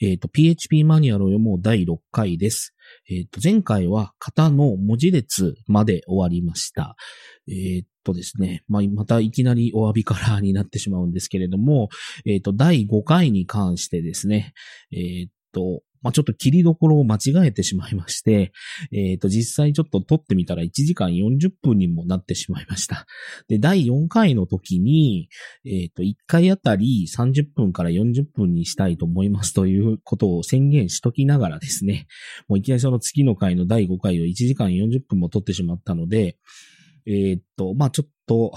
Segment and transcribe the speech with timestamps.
[0.00, 2.74] えっ、と、PHP マニュアルを読もう第6回です。
[3.10, 6.96] えっ、と、前回は型の文字列まで終わりました。
[7.48, 11.88] えっ、とですね、まあ、またいきなりお詫びから になってしまうんですけれども、
[12.24, 14.52] えっ、と、第5回に関してですね、
[14.92, 18.52] えっ、と、まあ、ちょっと切りどころを間違えてしまいまして、
[18.92, 23.06] えっ、と、実際ちょっと撮ってみたら1時間40分にもなってしまいました。
[23.48, 25.28] で、第4回の時に、
[25.64, 32.06] えっ、と、1回あたり30分から40分にしたいと思いますということを宣言しときながらですね、
[32.48, 36.36] もういきなりその次の回の第5回を1時間40分も撮ってしまったので、
[37.06, 38.52] えっ、と、まあ、ちょっと、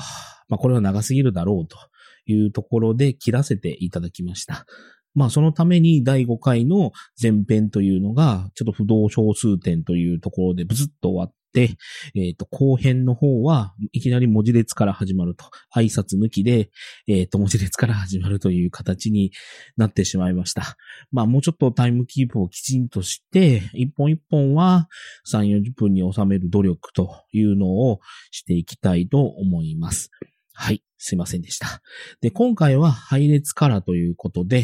[0.49, 1.77] まあ、これは長すぎるだろうと
[2.25, 4.65] いうところで切らせていただきました。
[5.13, 11.75] まあ、そのために第5回の前編というのが、ちょっと不動小数点というところでブツッと終わって、
[12.15, 15.45] えっ、と、後編の方はいきなり文字列から始まると。
[15.75, 16.69] 挨拶抜きで、
[17.07, 19.31] えっ、と、文字列から始まるという形に
[19.75, 20.77] なってしまいました。
[21.11, 24.87] まあ、もうちょっとタイムキープをきちんとして、一本一本は
[25.29, 27.99] 3、40分に収める努力というのを
[28.31, 30.09] していきたいと思います。
[30.53, 30.81] はい。
[31.03, 31.81] すいませんでした。
[32.21, 34.63] で、今回は配列からということで、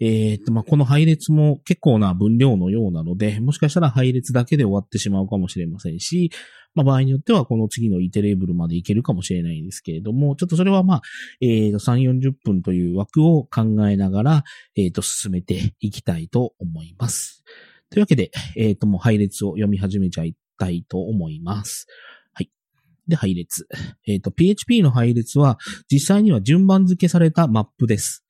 [0.00, 6.30] えーっと、まあ、この配列も結構な分量のようなので、もしかしたら配列だけで終わってしまうかもしれませんし、
[6.76, 11.02] まあ、場合によってはこの次のイテレーブルまでいけるかもしれないんですけれども、ちょっとそれはまあ、
[11.40, 14.44] えーっと、3、40分という枠を考えながら、
[14.76, 17.42] えーっと、進めていきたいと思います。
[17.90, 21.88] というわけで、えーっと、もう配列を読み始めちゃいたいと思います。
[23.08, 23.66] で、配列。
[24.06, 25.58] えーと、PHP の配列は、
[25.90, 28.24] 実際には順番付けされたマップです。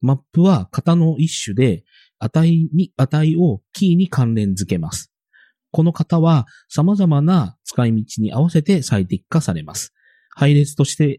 [0.00, 1.84] マップは型の一種で、
[2.18, 5.10] 値に、値をキーに関連付けます。
[5.72, 9.92] この型は様々な使い道に合わせて最適化されます。
[10.34, 11.18] 配列として、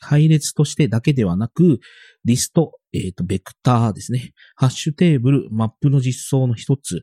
[0.00, 1.80] 配列としてだけではなく、
[2.24, 4.32] リスト、えっ、と、ベクターですね。
[4.56, 7.02] ハッシュテーブル、マップの実装の一つ、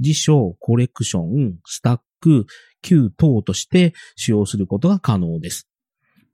[0.00, 2.46] 辞書、コレクション、スタック、
[2.80, 5.68] Q 等として使用することが可能です。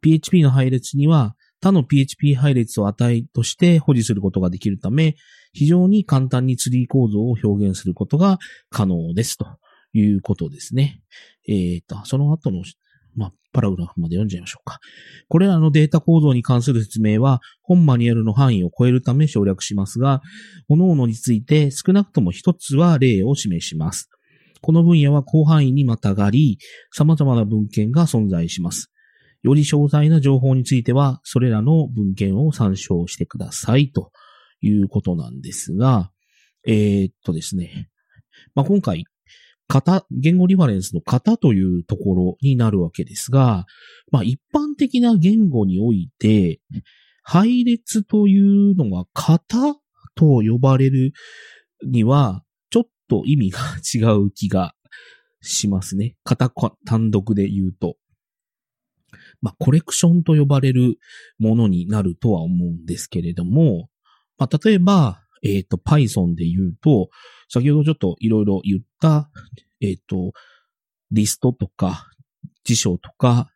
[0.02, 5.16] PHP の配列には他の PHP 配列を値として保持することができるため、
[5.52, 8.38] 非常に簡単にツリー構造を表現することが
[8.70, 9.46] 可能ですと
[9.92, 11.02] いうことですね。
[11.48, 12.62] えっ、と、その後の、
[13.14, 14.78] まあ、パラグラフまで読んじゃいましょうか。
[15.28, 20.22] これらのデータ構造に関する説明は本マニュアルの範囲を超えるため省略しますが、
[20.68, 24.08] 各々について少なくとも一つは例を示します。
[24.62, 26.58] この分野は広範囲にまたがり、
[26.92, 28.90] 様々な文献が存在します。
[29.42, 34.10] より詳細な情報については、それらの文献を参照してくださいと
[34.60, 36.10] いうことなんですが、
[36.66, 37.88] えーっとですね。
[38.54, 39.04] まあ、今回、
[39.68, 43.66] 型、言語リファレンスの型というところになるわけですが、
[44.10, 46.60] まあ、一般的な言語において、
[47.22, 49.74] 配列というのが型
[50.16, 51.12] と呼ばれる
[51.86, 52.42] には、
[53.10, 53.58] と意味が
[53.94, 54.74] 違う気が
[55.42, 56.16] しますね。
[56.24, 56.52] 型
[56.86, 57.96] 単独で言うと。
[59.42, 60.98] まあ、コレクションと呼ばれる
[61.38, 63.88] ものになるとは思うんですけれども、
[64.38, 67.08] まあ、例えば、えっ、と、Python で言うと、
[67.48, 69.30] 先ほどちょっといろいろ言った、
[69.80, 70.32] えっ、と、
[71.10, 72.06] リストとか、
[72.64, 73.50] 辞書とか、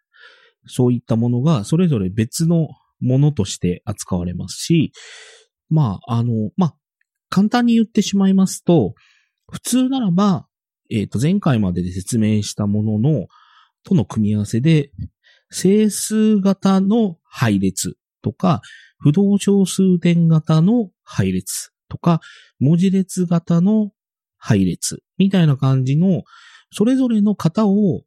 [0.67, 2.69] そういったものがそれぞれ別の
[3.01, 4.93] ものとして扱われますし、
[5.69, 6.77] まあ、あの、まあ、
[7.29, 8.95] 簡単に言ってしまいますと、
[9.55, 10.49] 普通ならば、
[10.91, 13.29] えっ、と、前回までで説明したものの、
[13.85, 14.91] との組み合わせで、
[15.49, 18.63] 整数型の配列とか、
[18.99, 22.21] 不動小数点型の配列とか、
[22.59, 23.93] 文字列型の
[24.39, 26.25] 配列みたいな感じの、
[26.73, 28.03] それぞれの型を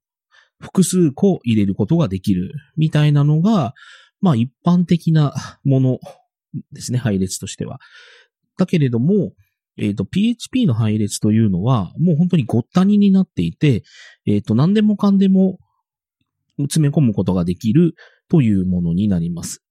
[0.59, 3.74] 複数個入れることができるみたいなのが、
[4.19, 6.00] まあ一般的なもの
[6.74, 7.80] ですね、配列としては。
[8.57, 9.31] だけれども、
[9.77, 13.83] えっ、と、PHP の配列というのは、もう本当にごったにになっていて、
[14.25, 15.59] えっ、と、何でもかんでも
[16.57, 17.93] 詰め込むことができる
[18.29, 19.63] というものになります。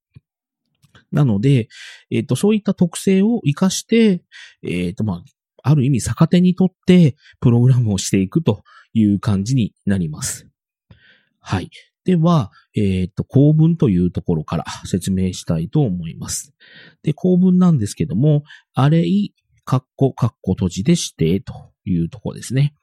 [1.11, 1.67] なので、
[2.09, 4.23] えっ、と、そういった特性を活かして、
[4.63, 5.23] えっ、と、まあ、
[5.63, 8.63] ある意味逆手にとってプログラムをしていくと
[8.93, 10.47] いう感じになります。
[11.39, 11.69] はい。
[12.05, 16.53] では、えっ、と、構文というところから説明したいと思います。
[17.03, 18.43] で、構文なんですけども、
[18.73, 19.33] アレイ、
[19.67, 21.53] カッコ、カッコ閉じで指定と
[21.85, 22.73] いうとこですね。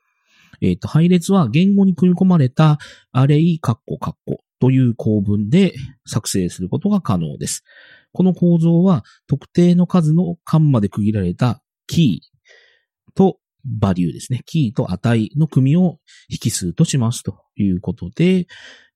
[0.61, 2.79] えっ、と、配列は言語に組み込まれた
[3.11, 5.75] アレイ、カッコ、カッコという構文で
[6.07, 7.65] 作成することが可能です。
[8.13, 14.43] この構造は特定の数の間まで区切られたキーとバリューですね。
[14.45, 15.99] キーと値の組を
[16.29, 18.47] 引数としますということで、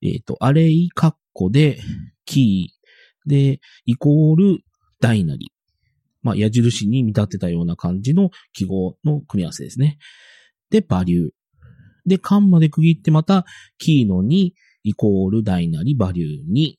[0.03, 1.81] えっ、と、アレイ、カッコで
[2.27, 4.61] キーでイコール
[5.01, 5.53] 大なり。
[6.29, 9.97] まあ、矢印に見立てたような感じの記号の組み合わせですね。
[10.71, 11.31] で、バリュー。
[12.05, 13.47] で、カンマで区切ってまた、
[13.79, 14.51] キーの2
[14.83, 16.75] イコール大なりバリュー2、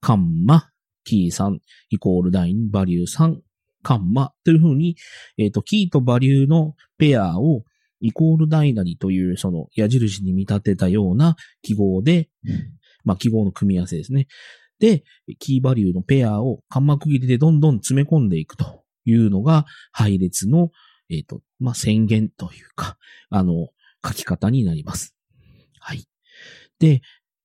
[0.00, 0.70] カンマ、
[1.04, 1.58] キー3
[1.90, 3.36] イコール大にバリュー3、
[3.82, 4.96] カンマというふうに、
[5.36, 7.64] えっ、ー、と、キーとバリューのペアを
[8.00, 12.30] イコール大なりというその矢印に見立てたような記号で、
[13.04, 14.28] まあ記号の組み合わせですね。
[14.78, 15.04] で、
[15.38, 20.70] キーバリューのペアをカンマ区切りでどんどん詰め込んでいくというのが配列の、
[21.10, 22.96] えっ、ー、と、まあ宣言というか、
[23.30, 23.68] あの、
[24.06, 25.14] 書き方になります。
[25.80, 26.04] はい。
[26.78, 27.02] で、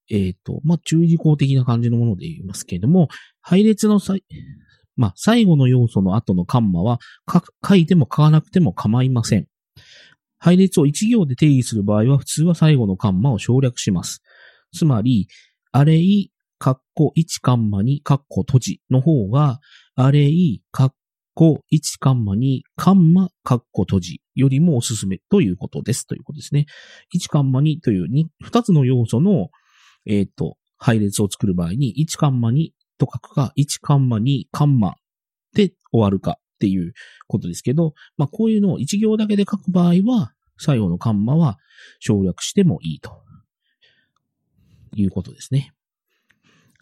[0.09, 3.07] えっ、ー、と、まあ、注意事項的な感じのもので言いますけれども、
[3.41, 4.23] 配列のさい、
[4.95, 6.99] まあ、最後の要素の後のカンマは、
[7.67, 9.47] 書いても書かなくても構いません。
[10.37, 14.21] 配列を一行で定義する場合は、普通は最後のカンマを省略します。
[14.73, 15.27] つまり、
[15.71, 16.31] アレイ、
[16.63, 19.59] カッコ1カンマにカッコ閉じの方が、
[19.95, 20.91] アレイ、カッ
[21.33, 26.07] コ1カンマにカンマカッコ閉じよりもおすすめということです。
[26.07, 26.67] ということですね。
[27.13, 29.49] 1カンマ2という 2, 2つの要素の、
[30.05, 34.95] えっ、ー、と、配列を作る場合に1カンマ2と書くか、1カンマ2カンマ
[35.53, 36.93] で終わるかっていう
[37.27, 41.57] ことですけど、まあこういうのを1行だけで書く場合は、最後のカンマは
[41.99, 43.21] 省略してもいいと
[44.95, 45.73] いうことですね。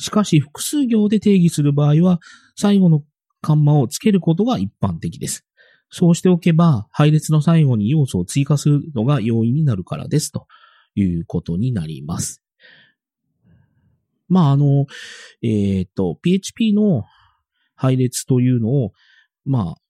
[0.01, 2.19] しかし複数行で定義する場合は、
[2.56, 3.03] 最後の
[3.42, 5.45] カンマをつけることが一般的です。
[5.89, 10.31] そうしておけば、配列の最後に要素を追加するのが容易になるからです。
[10.31, 10.48] と
[10.95, 12.42] いうことになります。
[14.27, 14.88] まあ、あの、
[15.44, 17.03] えっ、と、PHP の
[17.75, 18.94] 配列というのを、
[19.45, 19.81] まあ、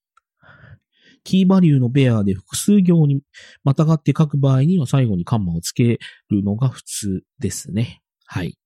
[1.24, 3.22] キーバリューのペアで複数行に
[3.64, 6.00] またがって書く場合には最後にカンマをつけ
[6.30, 8.02] るのが普通ですね。
[8.26, 8.58] はい。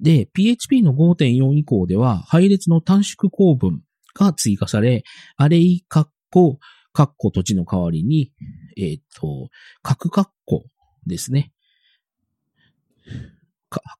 [0.00, 3.82] で、PHP の5.4以降では配列の短縮構文
[4.14, 5.04] が追加され、
[5.36, 6.58] アレイカッコ、
[6.92, 8.32] カッコ土地の代わりに、
[8.76, 9.48] えっ、ー、と、
[9.82, 10.64] 角カッコ
[11.06, 11.52] ですね。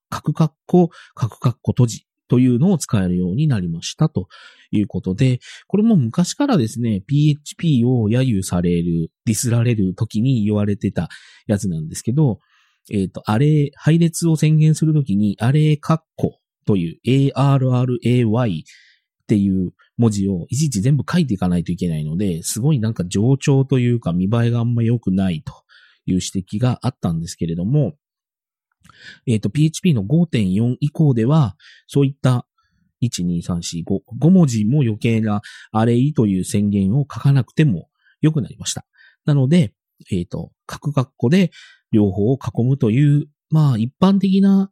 [0.09, 4.29] 角カッコ、角カッコ閉じというのを使えるようになりましたと
[4.71, 11.09] いうことで、これも昔からですね、PHP を揶揄される、ディスられる時に言われてた
[11.47, 12.39] やつなんですけど、
[12.91, 25.53] えっ、ー、と、あれ、配列を宣言するときに、あれ、カッコという ARRAY っていう文字をいちいち全部書いていかないといけないので、すごいなんか上調というか見栄えがあんま良くないと
[26.07, 27.95] いう指摘があったんですけれども、
[29.27, 32.47] えっ、ー、と、PHP の5.4以降では、そういった
[33.03, 35.41] 1、2、3、4、5、5文字も余計な
[35.73, 37.89] アレイという宣言を書かなくても
[38.21, 38.85] 良くなりました。
[39.25, 39.75] なので、
[40.11, 41.51] えっ、ー、と、各括弧で
[41.95, 44.71] 両方を囲むという、まあ一般的な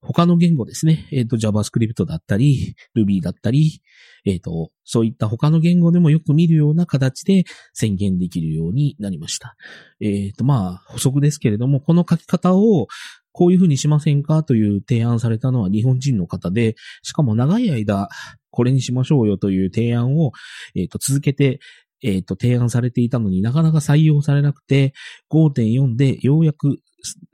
[0.00, 1.08] 他の言語ですね。
[1.12, 3.80] えっ、ー、と JavaScript だったり、Ruby だったり、
[4.26, 9.56] えっ、ー、と、そういった他の言語でもよく見るような形で宣言できるようになりました。
[10.00, 12.88] えっ、ー、と、まあ、補足ですけれども、この書き方を
[13.32, 18.08] こういうふうにしませんかという提案されたのは日本人の方で、しかも長い間、
[18.50, 20.32] これにしましょうよという提案を、
[20.76, 21.60] えっ、と、続けて
[22.04, 24.92] えっ、ー、と、提案されていたのになかなか採用されなくて、
[25.32, 26.80] 5.4でようやく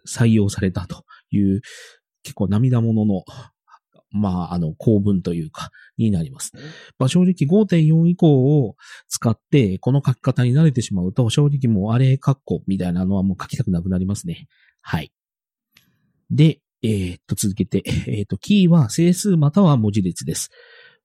[0.09, 1.61] 採用されたという、
[2.23, 3.25] 結構涙ものの、
[4.13, 6.53] まあ、あの、構文というか、になります。
[6.99, 8.77] まあ、正直5.4以降を
[9.09, 14.49] 使って、この書き方に慣れてしまうと、正直もうあれ、カッコみたいなのはもう書きたくなくなりますね。
[14.81, 15.13] はい。
[16.31, 20.51] で、えー、っと、続けて、えー、っと、キーは整数または文字列です。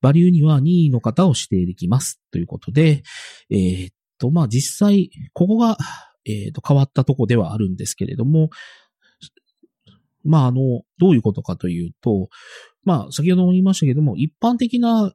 [0.05, 2.21] バリューには任意の方を指定できます。
[2.29, 3.01] ということで、
[3.50, 5.79] えー、っと、まあ、実際、ここが、
[6.25, 8.51] えー、っと、変わったとこではあるんですけれども、
[10.24, 12.29] まあ、あの、どういうことかというと、
[12.83, 15.12] まあ、先ほども言いましたけれども、一般的な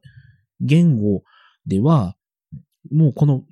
[0.59, 1.23] 言語
[1.65, 2.17] では、
[2.91, 3.43] もうこの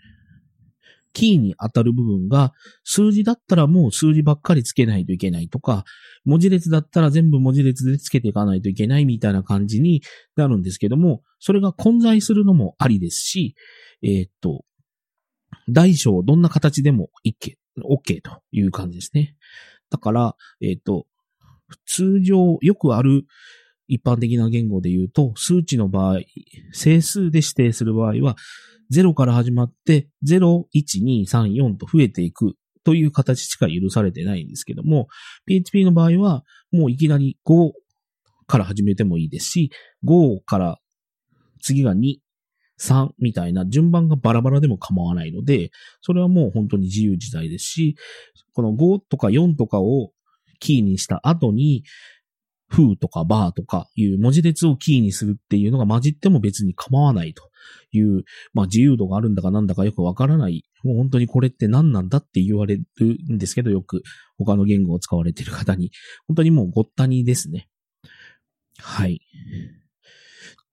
[1.14, 5.84] キーに当たる部分が、数字だったらもう数字ばっかりつけないといけないとか、
[6.26, 10.02] 文字列だったら全部文字列でつけていかないといけないみたいな感じに
[10.36, 13.56] なるんですけども、それが混在するのもありですし、
[14.02, 14.66] えー、っと、
[15.68, 19.36] 大小どんな形でも OK, OK という感じですね。
[19.90, 21.06] だから、えー、っと、
[21.86, 23.26] 通常よくある
[23.90, 26.20] 一般的な言語で言うと、数値の場合、
[26.72, 28.38] 整数で指定する場合は、
[28.94, 32.54] 0から始まって、0、1、2、3、4と増えていく
[32.84, 35.08] という形しか許されてないんですけども、
[35.48, 37.72] PHP の場合は、もういきなり5
[38.46, 39.72] から始めてもいいですし、
[40.06, 40.80] 5から
[41.62, 42.18] 次が2、
[42.80, 47.96] 3みたいな順番がバラバラでも構わないので、それはもう本当に自由自在ですし、
[48.54, 50.12] この5とか4とかを
[50.60, 51.84] キーにした後に、
[52.70, 57.50] フーとかバーとかいう文字列をキーにするっていうのが混じっても別に構わないと
[57.92, 58.24] いう、
[58.54, 62.84] まあ自由度があるんだかなんだかよくわからない、もう本当にこれって何なんだって言われる
[63.32, 64.04] んですけど、よく
[64.38, 65.92] 他の言語を使われている方に、
[66.28, 67.68] 本当にもうごったにですね。
[68.78, 69.22] はい。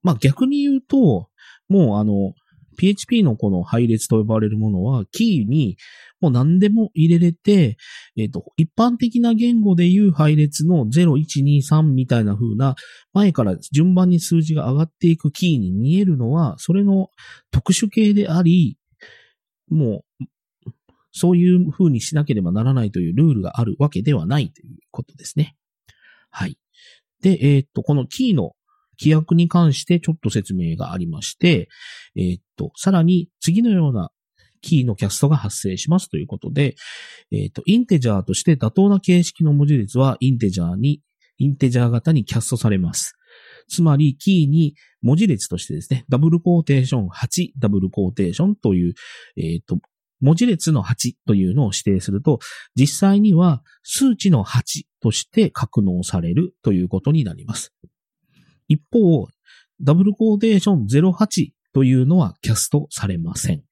[0.03, 1.29] まあ逆に言うと、
[1.69, 2.35] もうあの、
[2.77, 5.77] PHP のこの配列と呼ばれるものは、キーに
[6.21, 7.77] もう何でも入れれて、
[8.17, 12.75] えっ、ー、と、一般的な言語でいう配列の0、1、2、3みたいな風な、
[13.13, 17.11] 前から順番に数字が上がっていくキーに見えるのは、それの
[17.51, 18.79] 特殊形であり、
[19.69, 20.25] もう、
[21.13, 25.57] そういう風にしなければならないというルールがあるわけではないということですね。
[26.31, 26.59] はい。
[27.23, 28.53] で、えっ、ー、と、このキーの
[28.99, 31.69] 規約に関してちょっと説明がありまして、
[32.17, 34.11] えー、と、さらに次のような
[34.67, 36.75] キーのキャストが発生しますということで、
[37.31, 41.01] えー、っと、インテジャーとして妥当な形式の文字列はインテジャーに、
[41.39, 43.15] インテジャー型にキャストされます。
[43.69, 48.95] つまり、キーに文字列としてですね、ダブルコーテーション8、ダブルコーテーションという、
[49.37, 49.79] えっ、と、
[50.21, 52.41] 文字列の8というのを指定すると、
[52.75, 57.73] 実際には数値の8として格納されるということになります。
[58.67, 59.29] 一方、
[59.81, 63.66] ダブルコーテーション08というのはキャストされません。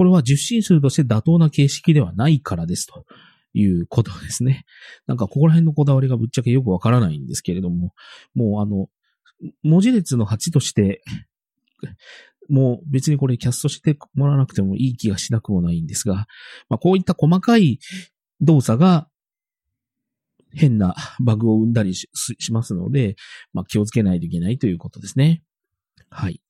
[0.00, 3.04] これは受信数として妥当な形式ではないからですと
[3.52, 4.64] いうことですね。
[5.06, 7.92] なんかここら辺のこだわりがぶっちゃけよくわからないんですけれども、
[8.34, 8.88] もうあの、
[9.62, 11.02] 文字列の8として、
[12.48, 16.26] もう別にこれキャストしてもらわなくてもいい気がしなくもないんですが、
[16.70, 17.78] まあこういった細かい
[18.40, 19.06] 動作が
[20.54, 22.08] 変なバグを生んだりし
[22.54, 23.16] ますので、
[23.52, 25.42] まあ、気をつけないといけないということですね。
[26.10, 26.40] はい。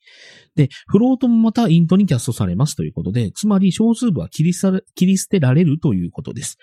[0.56, 6.58] で、フロートもまたイントにキャストされますということで、つまり小数部は切り捨てられるということです。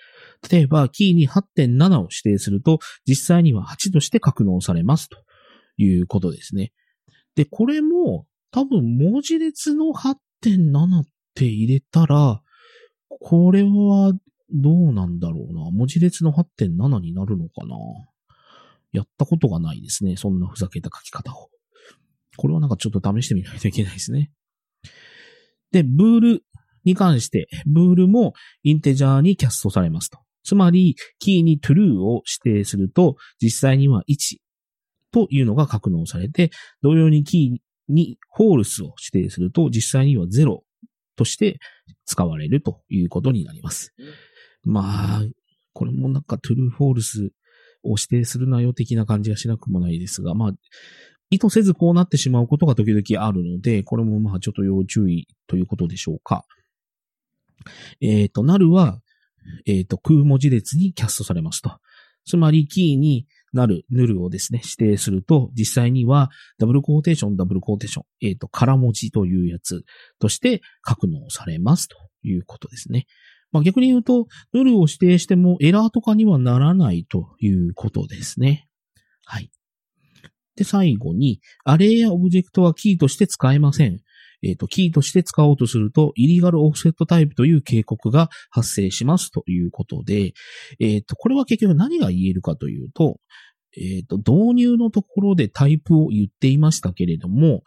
[0.50, 5.18] 例えば、キーに8.7を指定すると、実際には8として格納されますと
[5.76, 6.72] いうことですね。
[7.36, 12.42] で、これも、多分文字列の8.7って入れたら、
[13.20, 14.12] これは
[14.50, 15.70] どうなんだろうな。
[15.70, 17.76] 文字列の8.7になるのかな。
[18.92, 20.16] やったことがないですね。
[20.16, 21.50] そんなふざけた書き方を。
[22.38, 24.30] これはなんかちょっと試してみないといけないですね。
[25.72, 26.44] で、ブール
[26.84, 30.20] に関して、ブールもインテジャーにキャストされますと。
[30.44, 34.36] つまり、キーに true を指定すると、実際には1
[35.10, 40.60] というのが格納されて、同様にキーに false を指定すると、実際には0
[41.16, 41.58] として
[42.06, 43.94] 使われるということになります。
[44.64, 45.22] まあ、
[45.72, 47.30] これもなんか true false
[47.82, 50.52] を指定するなよ的な感じがしなくもないですが、まあ、
[51.30, 56.44] 意図せずこうなってしまうことが時々あるので、これもまあちょっと要注意ということでしょうか。
[58.00, 59.00] えっ、ー、と、 null は、
[59.66, 61.78] えっ、ー、と、空文字列にキャストされますと。
[62.24, 69.82] つまり、キーになる、 null をですね、指定すると、実際には、ダブルコーテーション、ダブルコーテーション、えっ、ー、と、空文字というやつ
[70.18, 73.06] として格納されますということですね。
[73.50, 78.68] まあ、逆に言うと、 null を指定してもエラーとかにはならないということですね。
[79.24, 79.50] はい。
[80.58, 84.00] で、最後に、 array やオブジェクトはキーとして使えません。
[84.42, 90.32] えっ、ー、と、キーとして使おうとすると、 illegal offset type という警告が発生しますということで、
[90.80, 93.20] えっ、ー、と、これは結局何が言えるかというと、
[93.76, 97.62] えっ、ー、と、導入のところでタイプを言っていましたけれども、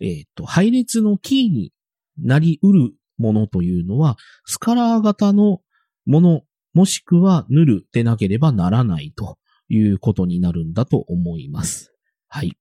[0.00, 1.72] えっ、と、配列のキーに
[2.18, 4.16] なり得るものというのは、
[4.46, 5.60] スカラー型の
[6.06, 6.42] もの、
[6.74, 11.95] もしくはヌルでなければならないということになるんだと思います。
[12.36, 12.54] はい。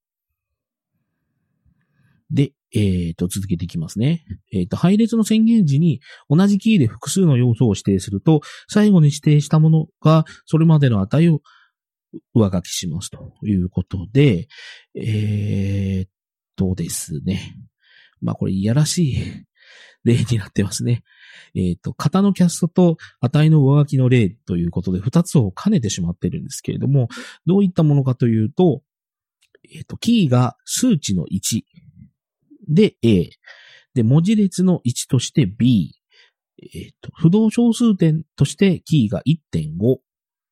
[2.32, 4.24] で、えっ、ー、と、続けていきますね。
[4.53, 8.39] えっ、ー、と、配列の宣言時に同じキーで複数の要素を指定すると、
[8.70, 11.41] 最後に指定したものがそれまでの値を
[12.34, 14.48] 上書きしますということで、
[14.96, 16.10] えー、っ
[16.55, 17.58] とですね。
[18.22, 19.17] まあこれいやらしい
[20.05, 21.03] 例になってますね。
[21.53, 27.10] えっ、と、型のキャストと値の上書きの例ということで、二つを兼ねてしまってるんですけれども、
[27.46, 28.82] どういったものかというと、
[29.74, 31.62] えっ、ー、と、キーが数値の1
[32.67, 33.29] で A、
[33.93, 35.95] で、文字列の1として B、
[36.62, 39.98] えっ、ー、と、不動小数点としてキーが1.5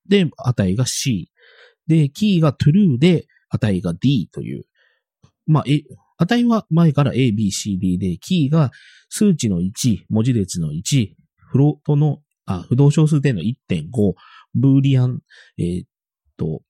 [0.07, 1.31] で、値が C、
[1.87, 4.63] で、キーが true で値が D という、
[5.45, 5.81] まあ、え、
[6.17, 8.71] 値は前から A, B, C, D で、キーが
[9.09, 14.13] 数値の1、文字列の1、フロートの、あ、不動小数点の1.5、
[14.55, 15.19] ブーリアン、
[15.57, 15.87] えー、っ
[16.37, 16.61] と、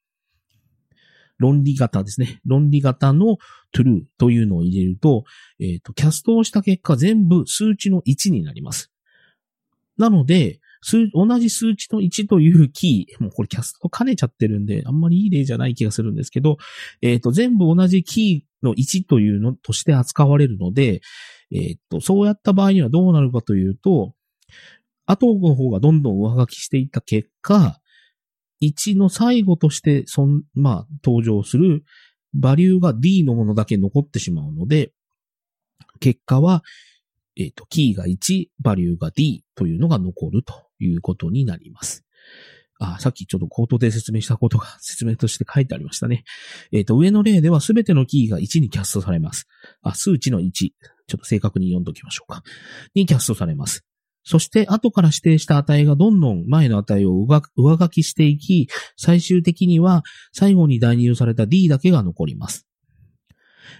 [1.40, 2.40] 論理型ですね。
[2.46, 3.38] 論理型の
[3.76, 5.24] true というのを入れると、
[5.60, 8.92] えっ、と、キャストをした結果全部数値の1になります。
[9.98, 16.58] なので、数、同じ数値の1というキー、もうこれキャスト兼ねちゃってるんで、あんまりいい例じゃない気がするんですけど、
[17.02, 21.02] えっ、ー、と、全部同じキーの1というのとして扱われるので、
[21.52, 24.14] えっ、ー、と、そうやった場合にはどうなるかというと、
[25.06, 27.80] 後の方がどんどん上書きしていった結果、
[28.68, 31.84] 1の最後として、そん、まあ、登場する
[32.34, 34.92] バリューが D のものだけ残ってしまうので、
[36.00, 36.64] 結果は、
[37.36, 42.04] えっ、ー、と、キーが1、バリューが D というのが残るということになります。
[42.80, 46.24] あ、さっきちょっと口頭で説明したことが 説明として書いてありましたね。
[46.72, 49.48] えっ、ー、と、上の例ではすべてのキーが1にキャストされます。
[49.82, 50.52] あ、数値の1。
[50.52, 50.72] ちょ
[51.16, 52.44] っと正確に読んどきましょうか。
[52.96, 53.86] にキャストされます。
[54.24, 57.42] そして後から指定した値がどんどん前の値を上
[57.78, 62.68] 書きしていき、最終的には最後に代入された D だけが残ります。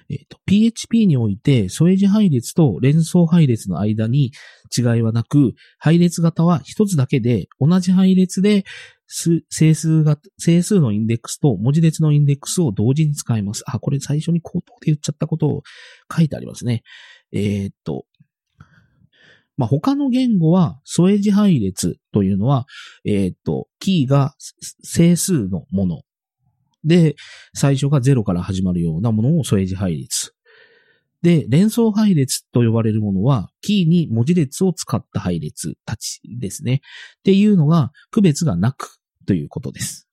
[0.10, 4.32] え、ー、PHP において、添え字配列と連想配列の間に
[4.76, 8.66] 違いはなく、配列型は一つだけで、同じ配列で、
[9.08, 13.64] 整数が、整数のインデックスと文字列のインデックスを同時に使います。
[13.68, 15.64] あ、これ最初に口頭で言っちゃったことを
[16.16, 16.84] 書いてありますね。
[17.32, 18.06] えー、っと、
[19.58, 22.66] まあ、他の言語は、添え字配列というのは、
[23.06, 24.36] えー、と、キーが
[24.84, 26.02] 整数のもの。
[26.84, 27.16] で、
[27.54, 30.34] 最初が0から始まるようなものを添え字配列。
[31.22, 36.82] で、連想配列と呼ばれるものは、キーに文字列を使った配列たちですね。
[37.20, 40.10] っていうのが、区別がなくということです。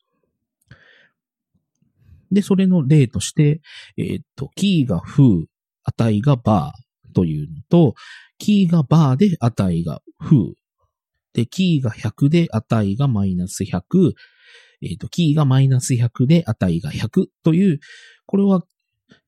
[2.31, 3.61] で、それの例として、
[3.97, 5.45] えー、と、キーがフー、
[5.85, 7.95] 値がバーというのと、
[8.41, 10.53] キーがバーで値がフー。
[11.35, 14.15] で、キーが100で値がマイナス100。
[14.83, 17.79] えっ、ー、と、キーがマイナス100で値が100という、
[18.27, 18.65] これは、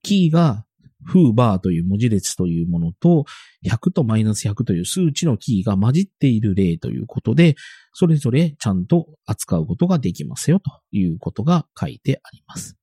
[0.02, 0.64] キーが
[1.04, 3.24] フーバーという文字列というものと、
[3.66, 7.54] 100とマイナス100という数値のキーが混じっている例ということで、
[7.92, 12.78] それぞれちゃんと扱うことができますよということが書いてあります。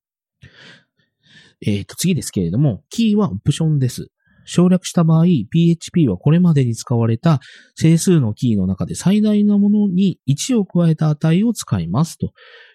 [1.66, 4.12] えっ、ー、と、次ですけれども、キーはオプションです。
[4.50, 7.39] 省略した場合、PHP はこれまでに使われた
[7.75, 12.32] 整数のキーの中で最大のものに1を加えた値を使いますと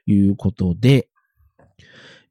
[0.07, 1.09] いうことで、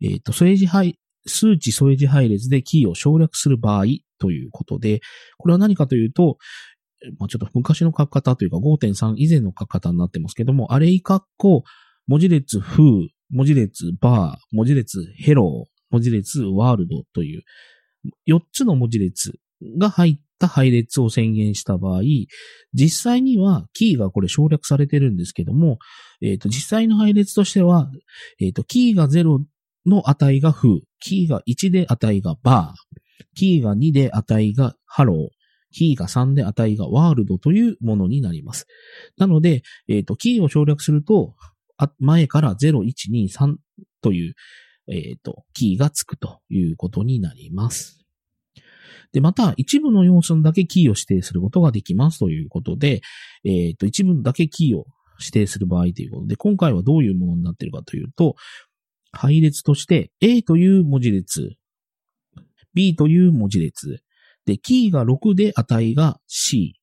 [0.02, 3.86] えっ、ー、と、添え字配、数値添え字配列でキーを省略する場合
[4.18, 5.02] ということで、
[5.38, 6.38] これは何かというと、
[7.20, 11.64] まあ、ちょっと昔の書き方というか5.3以前の書き方になってますけども、アレイカッコ、
[12.08, 17.44] 文字列フー、文字列 bar、文字列 hello、文字列 world という
[18.28, 19.34] 4つの文字列
[19.78, 22.02] が入った配列を宣言した場合、
[22.74, 25.80] 実際にはキーがこれ省略されてるんですけども、
[26.22, 27.90] えっ、ー、と、実際の配列としては、
[28.40, 29.40] えっ、ー、と、キーが0
[29.86, 33.00] の値がフ、キーが1で値が bar、
[33.36, 35.18] キーが2で値が hello、
[35.72, 38.68] キーが3で値が world というものになります。
[39.18, 41.36] なので、えっ、ー、と、キーを省略すると、
[42.00, 43.56] 前から0、1、2、3
[44.02, 44.36] という、
[44.88, 48.00] えっ、ー、と、キーがつくということになります。
[49.12, 53.02] で、また、一部の要素だけキーを指定することができますということで、
[53.44, 54.86] えっ、ー、と、一部だけキーを
[55.20, 58.36] 指定する場合ということで、今回はどういうものになっているかというと、
[59.12, 61.52] 配列として A という文字列、
[62.74, 64.02] B という文字列、
[64.46, 66.74] で、キーが6で値が C、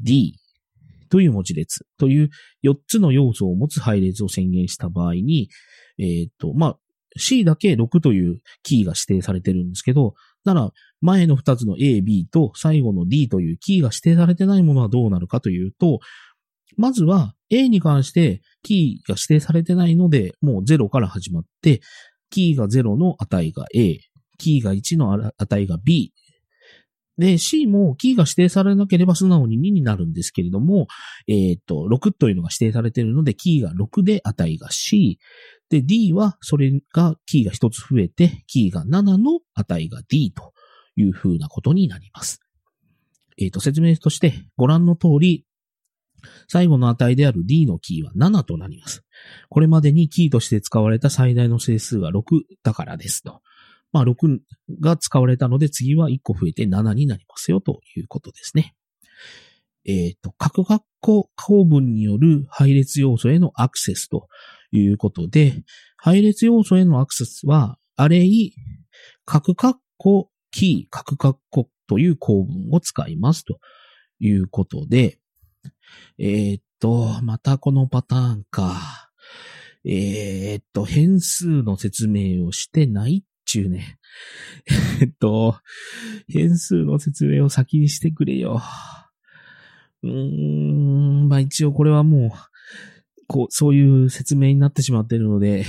[0.00, 0.34] D
[1.08, 2.30] という文字列という
[2.64, 5.48] 4つの要素を持つ配列を宣言した場合に、
[5.98, 6.78] えっ、ー、と、まあ、
[7.16, 16.00] C だけ6というキーが指定されてるんですけど、なら、前の2つの A、B と最後の D というキーが指定されてないものはどうなるかというと、
[16.76, 21.80] まずは A に関してキーが指定されてないので、もう0から始まって、
[22.30, 23.98] キーが0の値が A、
[24.38, 26.12] キーが1の値が B。
[27.16, 30.88] で、C もキーが指定されなければ素直に2になるんですけれども、
[31.28, 35.18] えっ、ー、と、6というのが指定されているので、キーが6で値が C。
[35.70, 40.52] で、D はそれがキーが一つ増えて、キーが7の値が D と
[40.96, 42.40] いう風なことになります。
[43.38, 45.46] えっ、ー、と、説明としてご覧の通り、
[46.48, 49.04] 最後の値である D のキーは7となります。
[49.50, 52.22] これまでにキーとして使われた最大の整数が6
[52.62, 53.40] だからですと。
[53.94, 54.40] まあ、6
[54.80, 58.74] が使われたので次は1個増えて7になりますよということですね。
[59.86, 64.26] えっ、ー、と、各括弧構文による配列要素へのアクセスと
[64.72, 65.62] いうことで、
[65.96, 68.52] 配列要素へのアクセスは、アレイ、
[69.24, 73.60] 各括弧キー、各括弧という構文を使いますと
[74.18, 75.20] いうことで、
[76.18, 79.12] えー、っと、またこのパターンか。
[79.84, 83.98] えー、っと、変数の説明をしてないちゅうね。
[85.00, 85.56] えっと、
[86.28, 88.62] 変数の説明を先にしてくれよ。
[90.02, 92.30] うーん、まあ一応これはもう、
[93.26, 95.64] こう、そういう説明になってしまっているので、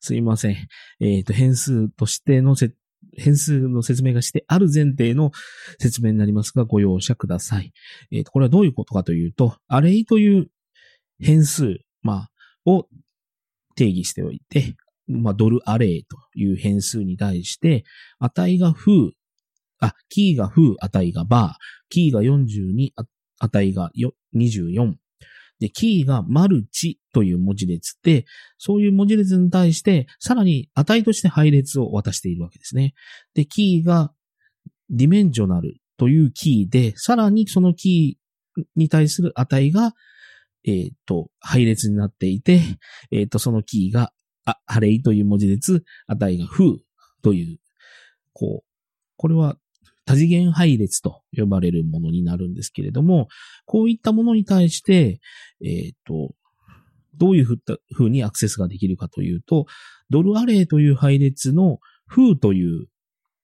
[0.00, 0.56] すいません。
[1.00, 2.72] えっ、ー、と、変数としてのせ、
[3.16, 5.32] 変数の説明がしてある前提の
[5.78, 7.72] 説明になりますが、ご容赦ください。
[8.10, 10.48] えっ、ー、と、これはどういうことかというと、アレイという
[11.18, 12.30] 変数、まあ、
[12.64, 12.86] を
[13.74, 14.76] 定義しておいて、
[15.10, 17.84] まあ、ドルアレイという変数に対して、
[18.18, 19.10] 値がフー、
[19.80, 21.52] あ、キーがフー、値がバー、
[21.88, 22.90] キーが42、
[23.38, 23.90] 値が
[24.34, 24.94] 24、
[25.60, 28.24] で、キーがマルチという文字列で、
[28.56, 32.94] そういう文字列に対して、さらに値として配列を渡しているわけですね。
[33.34, 34.10] で、キーが
[34.88, 39.92] ディメンジョナルというキーで、さらにそのキーに対する値が、
[40.64, 42.60] えっ、ー、と、配列になっていて、
[43.10, 44.12] えっ、ー、と、そのキーが、
[44.44, 46.76] あ、ハレイという文字列、値がフー
[47.22, 47.58] という、
[48.32, 48.64] こう、
[49.16, 49.56] これは
[50.10, 53.28] 多次元配列と呼ばれるものになるんですけれども、
[53.64, 55.20] こういったものに対して、
[55.62, 56.34] えっ、ー、と、
[57.16, 57.58] どういうふ
[58.04, 59.66] うにアクセスができるかというと、
[60.08, 62.86] ドルアレイという配列のフーという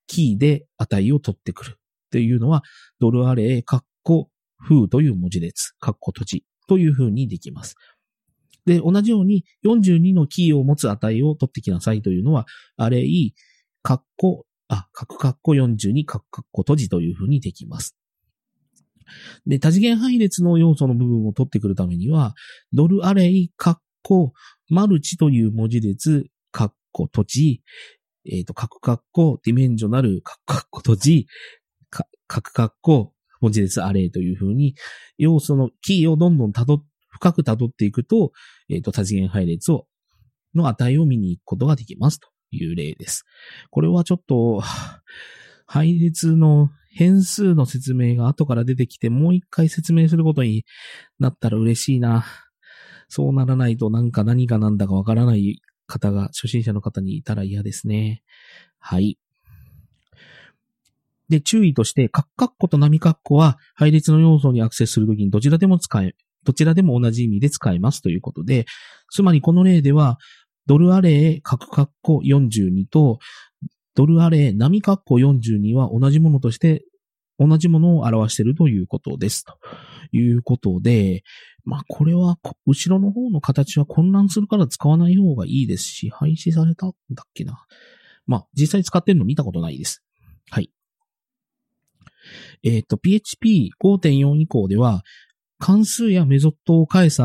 [0.07, 2.63] キーで値を取ってくるっていうのは、
[2.99, 7.75] ドルアレイ、カッコ、フーという文字列、カッコ閉じというふうにできます。
[8.67, 13.33] で、同じように42のキーを持つ値を取ってきなさいというのは、アレイ、
[13.81, 17.95] カッコ、あ、カクカッコ42、カクカッコ閉じというふうにできます。
[19.45, 22.35] で、多次元配列の要素の部分を取ってくるためには、
[22.73, 24.33] ドルアレイ、カッコ、
[24.69, 27.61] マルチという文字列、カッコ閉じ、
[28.29, 31.27] えっ、ー、と、カクカッコ、ディメンジョナル、カクカッコ閉じ、
[31.89, 34.75] カクカッコ、文字列アレイというふうに、
[35.17, 36.83] 要素のキーをどんどんたど、
[37.19, 38.31] 深く辿っていくと、
[38.69, 39.85] えっ、ー、と、多次元配列を、
[40.55, 43.25] の値を見に行くことができますという例です。
[43.69, 44.61] これはちょっと、
[45.65, 50.65] 配列の変数の説明が後から出てきてもう一回説明することに
[51.19, 52.25] なったら嬉しいな。
[53.09, 58.23] そうならないとなんか何が何だかわからない方が初心者の方にいたら嫌ですね。
[58.79, 59.17] はい。
[61.29, 66.15] で、注意として、カッカッコと波カッコは配列の要素にアクセスするときにどちらでも使え、
[66.47, 68.65] どちらでも同じ意味で使えますということで、
[69.11, 70.17] つまりこの例では、
[70.65, 73.19] ドルアレイ、カクカッコ42と、
[73.95, 76.85] ドルアレイ、波カッコ42は同じものとして、
[77.37, 79.43] 同じものを表しているということです。
[79.43, 79.57] と
[80.13, 81.23] いうことで、
[81.65, 87.65] まあこれは、後ろの方の形は混乱するから使わない方がいいですし、廃止されたんだっけな。
[88.25, 90.01] まあ実際使ってるの見たことないです。
[90.49, 90.71] はい。
[92.63, 95.03] えっ、ー、と、PHP5.4 以降では、
[95.59, 97.21] 関数やメソッドを返す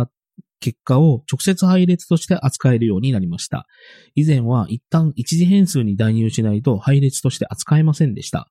[0.63, 3.67] 結果を直接配列として扱えるようになりました。
[4.15, 8.49] 以前は一旦一次変数に代入しないと配列として扱えませんでした。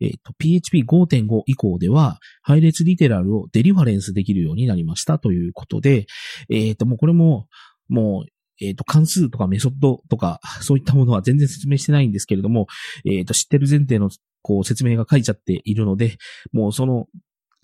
[0.00, 6.06] えっ、ー、と、PHP5.5 以降では、配列リテラルをデリファレンスできるようになりましたということで、
[6.50, 7.46] えっ、ー、と、もうこれも、
[7.88, 12.66] もう、えっ、ー、と、関数とかメソッドとか、そういったものは全然説明してないんですけれども、
[13.04, 14.10] えっ、と、知ってる前提の、
[14.42, 16.16] こう、説明が書いちゃっているので、
[16.52, 17.06] もうその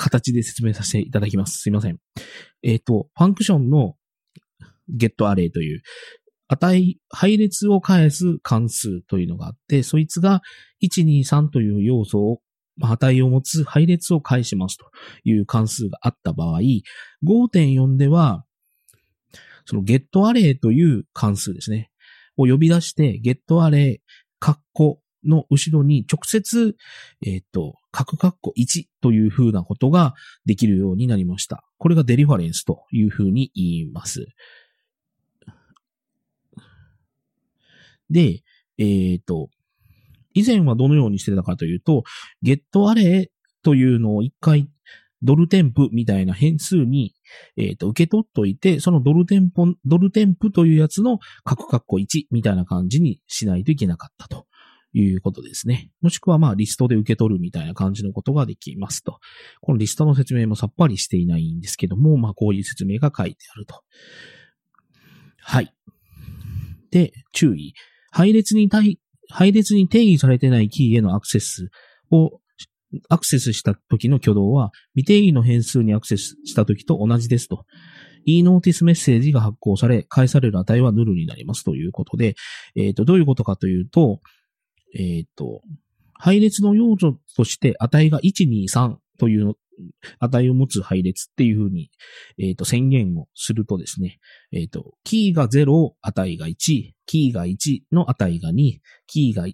[0.00, 1.60] 形で説明させていただきます。
[1.60, 1.98] すいません。
[2.62, 3.96] えっ、ー、と、ファンクションの
[4.96, 5.82] getArray という、
[6.48, 10.40] 値、配列を返す関数というのがあって、そいつが
[10.82, 12.40] 123という要素を、
[12.80, 14.90] 値を持つ配列を返しますと
[15.24, 16.60] いう関数があった場合、
[17.22, 18.44] 5.4では、
[19.66, 21.90] その getArray という関数ですね。
[22.38, 23.98] を呼び出して getArray、
[24.38, 26.76] カッコの後ろに直接、
[27.24, 30.14] えっ、ー、と、角括弧1という風なことが
[30.46, 31.64] できるようになりました。
[31.78, 34.26] これがデリファレンスという風に言います。
[38.11, 38.42] で、
[38.78, 39.50] えっ、ー、と、
[40.35, 42.04] 以前はどのようにしてたかというと、
[42.42, 43.30] ゲットアレ
[43.62, 44.68] というのを一回
[45.22, 47.14] ドルテンプみたいな変数に、
[47.56, 54.46] え、ー、と、受け取っといて、そのドルテンポ、ドルテンプというやつの角括弧1みたいな感じにしないといけなかったと。
[54.92, 55.90] いうことですね。
[56.00, 59.18] もしくはまあリストで受け取るみたいな感じのことができますと。
[59.61, 63.83] このリストの説明もさっぱりしていないんですけども、まあこういう説明が書いてあると。
[65.38, 65.72] はい。
[66.90, 67.74] で、注意。
[68.11, 68.98] 配列に対、
[69.29, 71.70] 配列に定義されてないキーへのアクセス
[72.11, 72.40] を、
[73.09, 77.64] アクセスした時の挙動は、未定義の変数にアクセスした時と同じですと。
[78.26, 82.35] e-notice メッセージが発行され、返される値はヌルになりますということで、
[82.76, 84.20] えっ、ー、と、どういうことかというと、
[84.94, 85.62] えっ、ー、と、
[86.14, 89.55] 配列の要素として値が1、2、3という
[90.18, 91.90] 値を持つ配列っていうふうに、
[92.38, 94.18] えっ、ー、と、宣言をするとですね、
[94.53, 96.55] えっ、ー、と、キーが0、値が1、
[97.07, 99.46] キーが1の値が2、キーが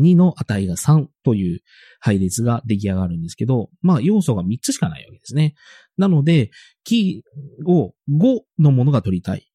[0.00, 1.60] 2の値が3という
[2.00, 5.54] 配列が出来上がるんですけど、まあ要素が3つしかないわけですね。
[5.96, 6.50] なので、
[6.84, 9.46] キーを5のものが取りたい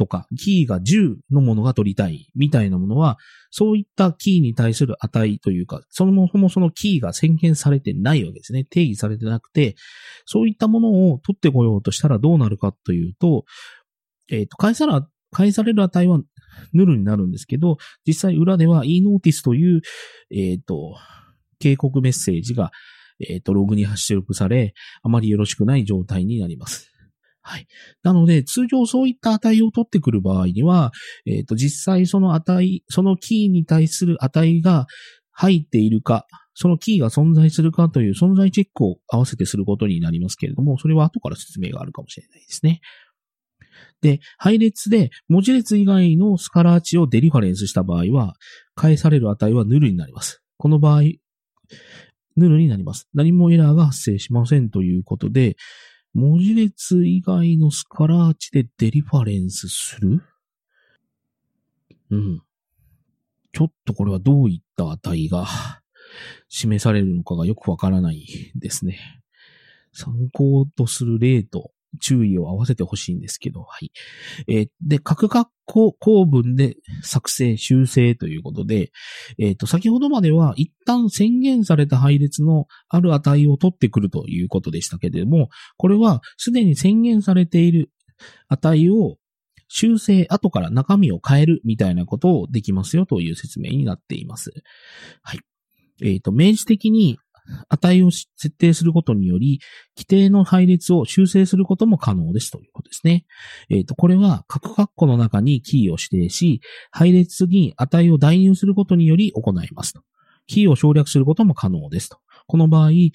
[0.00, 3.18] とか、キーが10のものが取りたいみたいなものは、
[3.50, 8.64] そういったキーに対する値というか、そもそもそのキーが宣言されてないわけですね。
[8.64, 9.76] 定義されてなくて、
[10.24, 13.44] そういったものを取ってこようとしたらどうなるかというと、
[14.30, 16.22] えっ、ー、と、返さら、返される値は
[16.72, 19.82] ヌルになるんですけど、実際裏では e-notice という、
[20.30, 20.96] えっ、ー、と、
[21.58, 22.70] 警告メッセージが、
[23.20, 26.90] えっ、ー、と、ログに発出され、あまりよろしくない状態になります。
[27.42, 27.66] はい。
[28.02, 30.92] なので、通常そういった値を取ってくる場合には、
[31.26, 34.86] えっ、ー、と、実際その値、そのキーに対する値が
[35.32, 42.80] 入っているか、そのキーが存在するかという存在チェックを合わせてすることになりますけれども、それは後から説明があるかもしれないですね。
[44.02, 48.34] で、配列で文字列以外のスカラー値をデリファレンスした場合は、
[48.74, 50.42] 返される値はヌルになります。
[50.58, 51.02] この場合、
[52.36, 53.08] ヌルになります。
[53.14, 55.56] 何もエラーが発生しませんということで、
[56.12, 60.22] 文字列以外のスカラー値でデリファレンスする？
[62.10, 62.42] うん。
[63.52, 65.46] ちょっとこれはどういった値が
[66.48, 68.98] 示されるのかがよくわからないですね。
[69.92, 73.90] 参考とする例と注意を合わせてほしいんですけど、はい。
[74.46, 78.92] えー、で、各括弧構文で作成、修正ということで、
[79.38, 87.90] えっ、ー、と、先ほどまでは一旦宣言された配列のある値を取ってくるということでしたけれども、これはすでに宣言されている
[88.48, 89.16] 値を
[89.68, 94.52] 修正、後から中身を変えるみたいなことをできますよという説明になっています。
[95.22, 95.40] はい。
[96.02, 97.18] えっ、ー、と、明示的に
[97.68, 99.60] 値を設定することにより、
[99.96, 103.24] 規定の配列を修正することも可能ですということですね。
[103.68, 106.60] えっ、ー、と、これは各括弧の中にキーを指定し、
[106.90, 110.02] 配列に値を代入することにより行いますと。
[110.46, 112.18] キーを省略することも可能ですと。
[112.46, 113.12] この場合、えっ、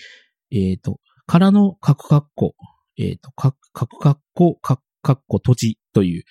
[0.51, 2.55] ー、と、からの各括弧、
[2.97, 6.23] えっ、ー、と、各括弧、各括弧土地という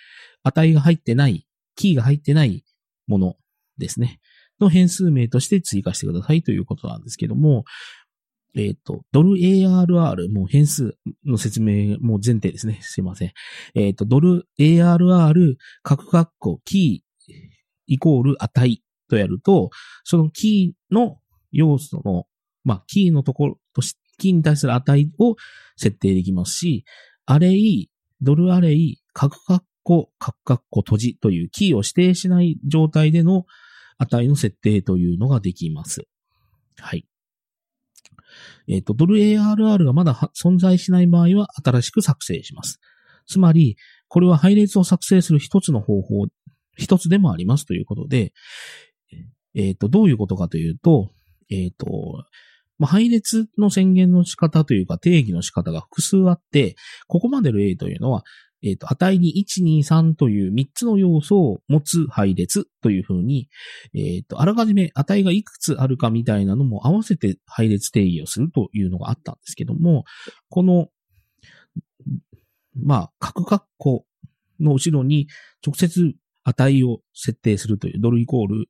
[0.43, 2.64] 値が入ってない、キーが入ってない
[3.07, 3.35] もの
[3.79, 4.21] ですね。
[4.61, 7.64] の変数名として追加してくださいということなんですけども、
[8.57, 12.79] えっ、ー、と、ドル ARR、もう変数の説明、もう前提ですね。
[12.83, 13.33] すいません。
[13.75, 17.35] えっ、ー、と、ドル ARR、各括弧、キー、
[17.87, 19.71] イコール値とやると、
[20.05, 21.19] そのキーの
[21.51, 22.27] 要素の、
[22.62, 25.35] まあ、キーのところとし、キーに対する値を
[25.77, 26.85] 設定できますし、
[27.27, 27.90] アレイ、
[28.21, 33.47] ドルアレイ、各括弧、各括弧閉じというキーを指定しない状態での
[33.98, 36.07] 値の設定というのができます。
[36.78, 37.07] はい。
[38.68, 42.80] えっ、ー、と、ドル ARR がまだ存在しない場合は新しく作成します。
[43.26, 43.76] つまり、
[44.09, 46.26] これは配列を作成する一つの方法、
[46.76, 48.33] 一つでもありますということで、
[49.54, 51.11] えっ、ー、と、どういうことかというと、
[51.50, 52.24] えっ、ー、と、
[52.78, 56.74] まあ、配列の宣言の仕方というか定義の仕方が複数あって、
[57.07, 58.24] ここまでの A というのは、
[58.64, 63.48] えっ、ー、と、値に1、2、3という3つの要素を持つ配列というふうに、
[63.94, 70.05] えっ、ー、と、あらかじめ値がいくつあるかみたいなのも合わせて配列定義をするというのがあったんですけども、
[70.48, 70.88] この、
[72.74, 74.07] まあ、各括弧
[74.59, 75.29] の後ろに
[75.64, 78.66] 直接値を設定するというドルイコール、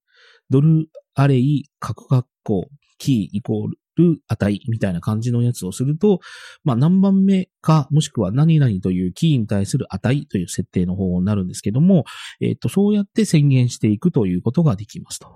[0.51, 6.21] ドルアレイ、各括弧、キーイコール、る値みたいな感じのやつをすると、
[6.65, 12.05] まあ何番目か、もしくは何々というキーに対する値という設定の方になるんですけども、
[12.41, 15.29] えっ、と、そうやって宣言していくということができますと。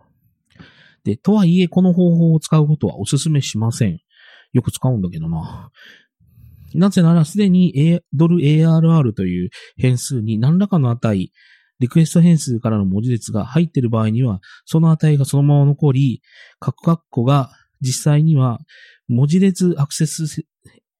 [1.05, 4.01] で、とはいえ、この方法を使うことはお勧めしません。
[4.53, 5.71] よく使うんだけどな。
[6.75, 11.33] なぜなら、すでに、A、ドル ARR という変数に何らかの値、
[11.81, 16.23] リクエスト変数からの文字列が入っている場合には、その値がそのまま残り、
[16.59, 18.59] 各括弧が実際には
[19.09, 20.45] 文字列アクセス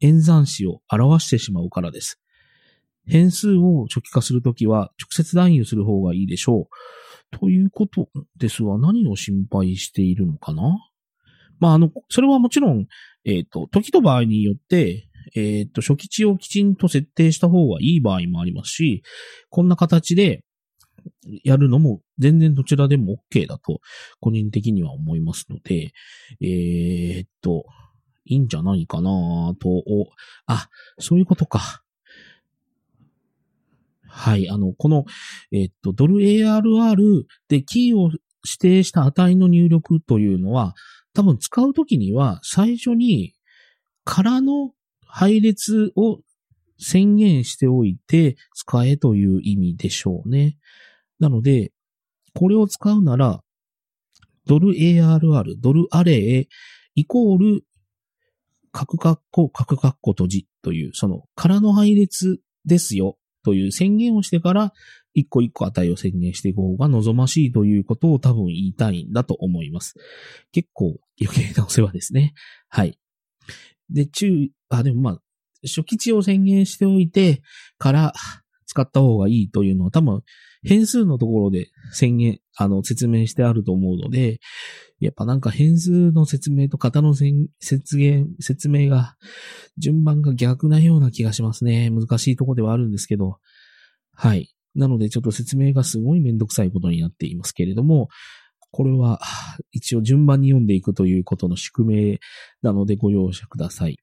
[0.01, 2.21] 演算子を表してしまうからです。
[3.07, 7.39] 変数を初期化するときは直接代入する方がいいでしょう。
[7.39, 10.79] ということですが、何を心配しているのかな？
[11.59, 12.87] まあ、あの、それはもちろん、
[13.25, 19.03] えっ、ー、と、時と場合によって、えっ、ー、と、初期値をきちんと設定した方がいい場合もありますし、
[19.51, 20.45] こんな形で、
[21.45, 23.81] やるのも全然どちらでも OK だと
[24.21, 25.93] 個人的には思いますので、
[26.41, 27.65] えー、っと、
[28.25, 29.85] いいんじゃないかなと、
[30.47, 30.69] あ、
[30.99, 31.83] そういうことか。
[34.07, 35.05] はい、あの、この、
[35.53, 38.11] えっと、ドル ARR でキーを
[38.45, 40.75] 指定した値の入力というのは、
[41.15, 43.35] 多分使うときには最初に
[44.05, 44.73] 空の
[45.07, 46.21] 配列を
[46.79, 50.57] 宣言しておいて使えという意味でしょうね。
[51.19, 51.73] なので、
[52.35, 53.43] これを使うなら、
[54.47, 56.49] ドル ARR、ドルアレイ
[56.95, 57.63] イコール、
[58.73, 64.73] 角括弧、角括弧閉じという、その、空の配列ですよという宣言をしてから、
[65.15, 69.95] 一個一個値を宣言していく方が望ましいということを多分言いたいんだと思います。
[70.53, 72.35] 結構余計なお世話ですね。
[72.69, 72.99] はい。
[73.91, 75.21] で、注意、あ、でもまあ、
[75.63, 77.43] 初期値を宣言しておいて
[77.79, 78.13] から
[78.67, 80.23] 使った方がいいというのは多分
[80.65, 84.41] 変数のところで宣言、あの、説明してあると思うので、
[85.01, 89.17] やっぱなんか変数の説明と型の説明、説明が、
[89.77, 91.91] 順番が逆なような気がしますね。
[91.91, 93.39] 難しいとこではあるんですけど。
[94.13, 94.53] はい。
[94.75, 98.09] なのでちょっと説明がすごいめんどくさいことになっていますけれども、
[98.71, 99.21] これは
[99.73, 102.21] 一応順番に読んでいくということの宿命
[102.63, 103.99] なのでご容赦ください。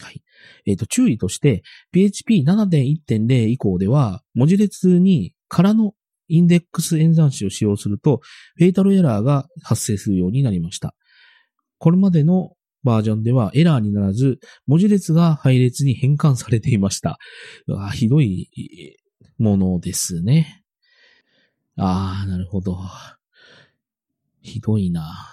[0.00, 0.22] はい。
[0.66, 1.62] えっ、ー、と、注意として、
[1.94, 5.92] PHP7.1.0 以降では、文字列に空の
[6.30, 8.20] インデックス演算子を使用すると、
[8.56, 10.94] フェイタルエラーが発生するようになりました。
[11.78, 17.18] これまでのバージョンではエラーにならず、文字列が配列に変換されていました。
[17.94, 18.48] ひどい
[19.38, 20.62] ものですね。
[21.76, 22.78] ああ、なるほど。
[24.42, 25.28] ひどいな。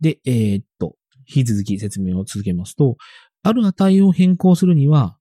[0.00, 2.96] で、えー、っと、引き続き説明を続けますと、
[3.42, 5.16] ある値を変更するには、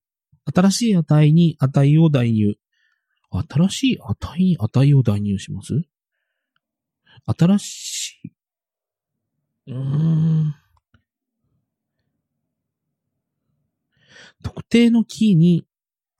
[0.54, 2.56] 新しい値に値を代入。
[3.41, 5.82] 新しい値に値を代入します？
[7.26, 8.34] 新し
[9.67, 10.56] い、うーん。
[14.43, 15.65] 特定のキーに、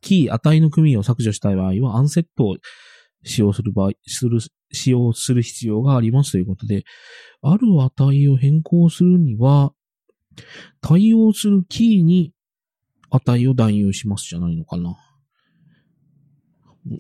[0.02, 2.58] キー、値の組みを削除したい場合は、アンセットを
[3.24, 4.40] 使用する場合、する、
[4.72, 6.84] 使用する必要がありますということで、
[7.42, 9.74] ある値を変更するには、
[10.82, 12.34] 対応するキーに
[13.12, 14.96] 値を代入しますじゃないのかな。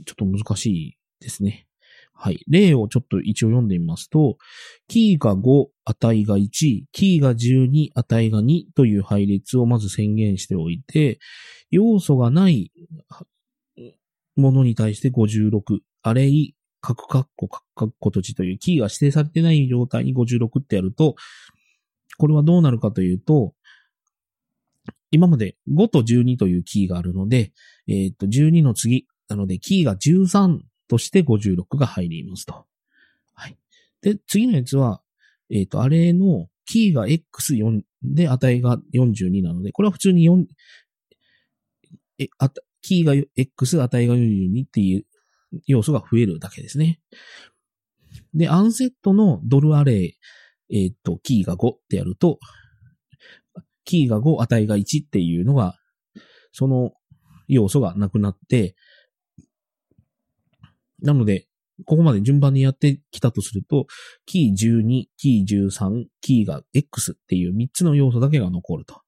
[0.06, 1.68] ちょっと難しいですね。
[2.14, 2.40] はい。
[2.48, 4.38] 例をちょっと一応読んでみますと、
[4.88, 11.20] キーが5、値が1、キーが12、値が2という配列をまず宣言しておいて、
[11.72, 12.72] 要素がない
[14.36, 21.16] ものに対して56、アレイ、カクカッコ、カクカッコ閉じというキーが指定されてない状態に56ってやると、
[22.18, 23.54] これはどうなるかというと、
[25.12, 27.52] 今まで5と12というキーがあるので、
[27.88, 32.66] えっ、と、12の次、なので、キーが13として56が入りますと。
[33.34, 33.58] はい。
[34.02, 35.02] で、次のやつは、
[35.50, 40.46] えっ、ー、と、あれのキーが X4 で値が42なので、これは普通に4、
[42.20, 45.06] え、あた、キーが X、値が42っていう
[45.68, 47.00] 要素が増えるだけですね。
[48.34, 50.18] で、アンセットのドルアレイ、
[50.70, 52.40] えっ、ー、と、キーが5ってやると、
[53.86, 55.78] キーが5、値が1っていうのが、
[56.52, 56.94] その
[57.48, 58.76] 要素がなくなって、
[61.04, 61.48] なので、
[61.86, 63.88] ここまで順番にやってきたとすると、
[64.26, 69.02] キー12、キー13、キーが X っていう3つの要素だけが残ると。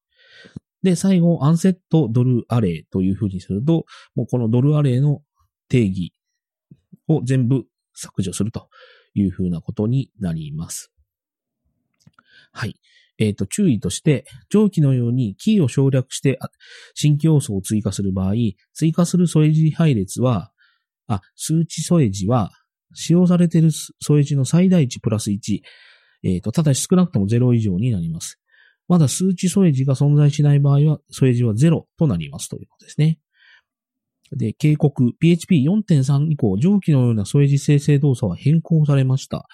[0.84, 5.22] で、最後、アンセットドルアレイという風にすると、もうこのドルアレイの
[5.70, 6.14] 定義
[7.08, 8.70] を全部削除すると
[9.14, 10.92] いう風なことになります。
[12.52, 12.76] はい。
[13.18, 16.38] えっ、ー、と、注意として、上記のようにキーを省略して
[16.94, 18.34] 新規要素を追加する場合、
[18.74, 20.52] 追加する添え字配列は、
[21.08, 22.52] あ、数値添え字は、
[22.94, 25.60] 使用されている添え字の最大値プラス1、
[26.24, 28.40] え、ー、と、ただし少なくとも0以上になります。
[28.88, 33.20] まだ数値添え字が存在しない場合は、添え字は0となりますということですね。
[34.32, 39.46] で、警告、PHP4.3 以降、上記のような添え字生成動作は変更されました。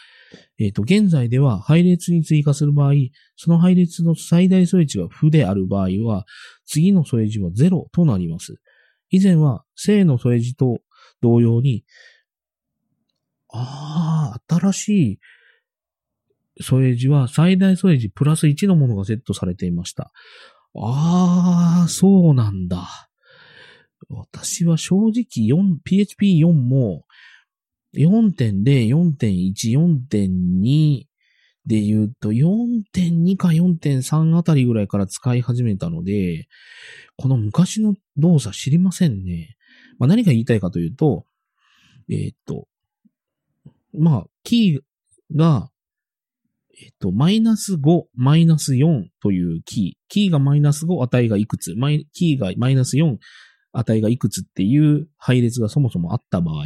[0.59, 2.93] えっ、ー、と、現在では配列に追加する場合、
[3.35, 6.25] その配列の最大添え値が負である場合は、
[6.65, 8.55] 次の添え字は0となります。
[9.09, 10.79] 以前は正の添え字と
[11.21, 11.83] 同様に、
[13.49, 15.19] ああ、新しい
[16.61, 20.11] 添え字は最大添え字プラス1のものがセットされていました。
[20.75, 23.09] ああ、そうなんだ。
[24.09, 25.47] 私は正直、
[25.85, 27.05] PHP4 も
[27.93, 31.03] 4.0、4.1、4.2
[31.65, 36.47] で言うと4.2か4.3あたりぐらいから使い始めたので、
[37.17, 39.57] この昔の動作知りませんね。
[40.01, 41.25] まあ、何が言いたいかというと、
[42.09, 42.67] えー、っと、
[43.93, 45.69] まあ、キーが、
[46.81, 49.99] えっと、マイナス5、マイナス4というキー。
[50.09, 53.17] キーがマイナス5、値がいくつ、マイキーがマイナス4、
[53.73, 56.65] 値がいくつっていう配列がそもそもあった場合、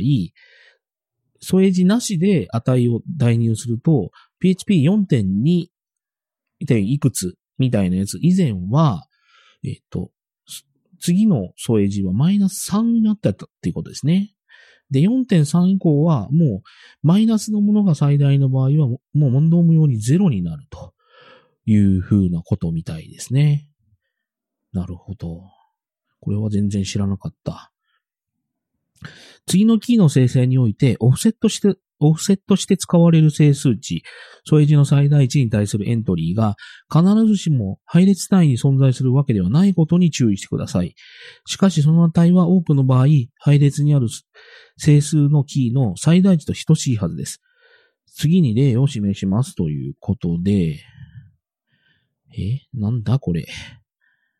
[1.41, 5.67] 添え字なしで値を代入すると、PHP4.2
[6.65, 9.05] でいくつみたいなやつ以前は、
[9.65, 10.11] えっと、
[11.05, 14.33] 次の添え字はマイナス3になってたっていうことですね。
[14.89, 20.95] で、4.3以降はもうマイナスのものが最大の場合はもう問答無用にゼロになると
[21.65, 23.69] いうふうなことみたいですね。
[24.73, 25.43] なるほど。
[26.21, 27.71] これは全然知らなかった。
[29.45, 34.03] 次のキーの生成において、オフセットして、オフセットして使われる整数値、
[34.43, 36.55] 添え字の最大値に対するエントリーが
[36.93, 40.95] 必ずしも配列単位に存在するわけではないことに注意してください。
[41.45, 44.07] しかしその値は多くの場合、配列にある
[44.77, 47.41] 整数のキーの最大値と等しいはずです。
[48.17, 50.79] 次に例を示しますということで、
[52.37, 52.59] え？
[52.73, 53.45] なんだこれ。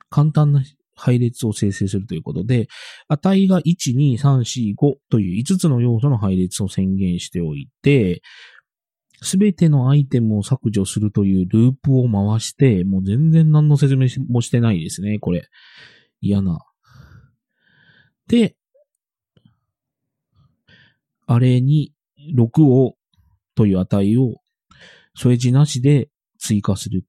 [0.09, 0.61] 簡単な
[0.95, 2.67] 配列を生成するということで、
[3.07, 8.21] 値が1、2、3、4、5という5つの要素の配列を宣言しておいて、
[9.21, 15.47] すべてのアイテムを削除するというループを回して、もう全然何の説明もしてないですね、これ。
[16.21, 16.59] 嫌な。
[18.27, 18.55] で、
[21.27, 21.93] あれに
[22.35, 22.95] 6を
[23.55, 24.35] という値を
[25.15, 27.05] 添え字なしで追加する。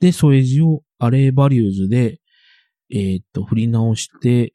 [0.00, 2.20] で、添え字をアレイバリューズで、
[2.90, 4.52] え、っと、振り直して、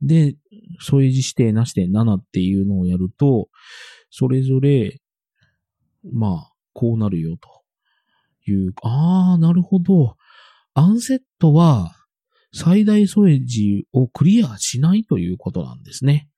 [0.00, 0.36] で、
[0.80, 3.48] 添え字指定なしで7っていうのをやると、
[4.10, 5.00] それぞれ、
[6.12, 10.16] まあ、こうなるよという、ああ、なるほど。
[10.74, 11.94] アンセットは、
[12.52, 16.28] 最大添え字をクリアしないということなんですね。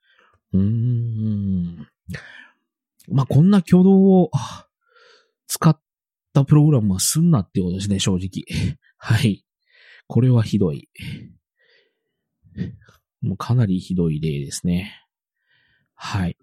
[0.54, 1.88] うーん。
[3.08, 4.30] まあ、こんな挙動を
[5.46, 5.78] 使っ
[6.36, 8.44] たプログラムはすんなってことですね、正直。
[8.98, 9.44] はい。
[10.06, 10.88] これはひどい。
[13.22, 14.92] もうかなりひどい例ですね。
[15.94, 16.36] はい。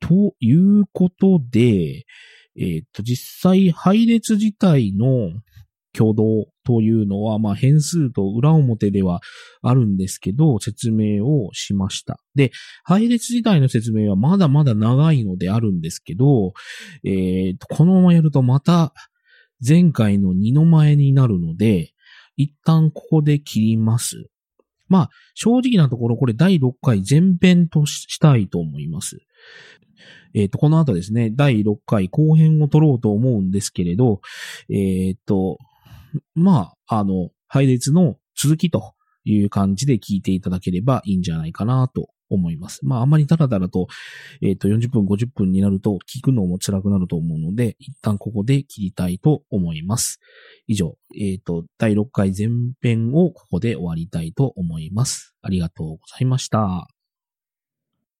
[0.00, 2.04] ということで、
[2.56, 5.30] えー、っと、実際配列自体の
[5.94, 9.20] 挙動というのは、まあ変数と裏表では
[9.62, 12.18] あるんですけど、説明をしました。
[12.34, 12.50] で、
[12.84, 16.52] 配列自体の説明はまだまだ長いのであるんですけど、
[17.04, 18.92] えっー、このままやるとまた
[19.66, 21.92] 前回の2の前になるので、
[22.36, 24.28] 一旦ここで切ります。
[24.88, 29.20] まあ、正直なところこれ第6回前編としたいと思います。
[30.34, 34.20] えっ、ー、と、この後ですね、第6回後編を取ろうと思うんですけれど、
[34.68, 35.58] えっ、ー、と、
[36.34, 38.94] まあ、あの、配列の続きと
[39.24, 42.80] いう感じで聞いていただければいいんじゃないかなと思います。
[42.84, 43.86] まあ、あまりダラダラと、
[44.40, 50.20] えっ、ー、と、40分、50分になると聞くのも辛くなると思うので、一旦ここで切りたいと思います。
[50.66, 52.48] 以上、えっ、ー、と、第6回前
[52.80, 55.34] 編をここで終わりたいと思います。
[55.42, 57.01] ありがとうございました。